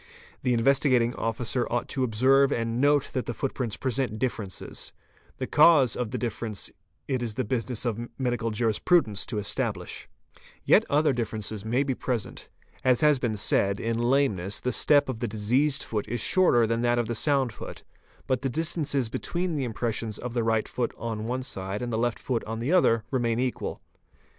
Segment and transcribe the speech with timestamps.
[0.41, 4.91] 'The Investigating Officer ought to observe and note that the footprints present differences.
[5.37, 6.71] The cause of the difference
[7.07, 10.09] it is the business of medical jurisprudents to establish.
[10.65, 12.49] Yet other differences may be present..
[12.83, 16.81] As has been said, in lameness, the step of the diseased foot is shorter than
[16.81, 17.83] that of the sound foot,
[18.25, 21.97] but the distances between the impressions of the right foot on one side and the
[21.99, 23.83] left foot on the other remain equal.